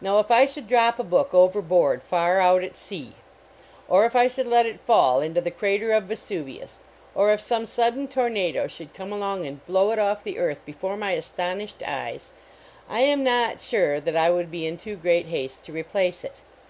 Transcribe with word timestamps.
Now, 0.00 0.18
if 0.18 0.30
I 0.30 0.46
should 0.46 0.66
drop 0.66 0.98
a 0.98 1.04
book 1.04 1.34
overboard 1.34 2.02
far 2.02 2.40
out 2.40 2.64
at 2.64 2.74
sea; 2.74 3.12
152 3.88 3.90
A 3.92 3.92
NKKilir.nRl.Y 3.92 3.92
NTK.IIBOKIKM 3.92 3.92
I) 3.92 3.94
or 3.94 4.06
if 4.06 4.16
I 4.16 4.28
should 4.28 4.46
let 4.46 4.64
it 4.64 4.80
fall 4.86 5.20
into 5.20 5.40
the 5.42 5.50
crater 5.50 5.92
< 5.92 5.92
f 5.92 6.02
Vesuvius, 6.04 6.78
or 7.14 7.32
if 7.34 7.40
some 7.42 7.66
sudden 7.66 8.08
tornado 8.08 8.66
.should 8.66 8.94
come 8.94 9.12
along 9.12 9.46
and 9.46 9.66
blow 9.66 9.90
it 9.90 9.98
off 9.98 10.24
the 10.24 10.38
earth 10.38 10.64
before 10.64 10.96
my 10.96 11.12
,i.stoni>hed 11.12 11.82
eyes, 11.86 12.30
I 12.88 13.00
am 13.00 13.22
not 13.22 13.60
sure 13.60 14.00
that 14.00 14.16
I 14.16 14.30
would 14.30 14.50
be 14.50 14.66
in 14.66 14.78
too 14.78 14.96
great 14.96 15.26
haste 15.26 15.64
to 15.64 15.72
replace 15.74 16.24
it. 16.24 16.40